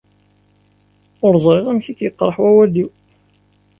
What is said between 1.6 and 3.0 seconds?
amek i k-yeqreḥ wawal-iw.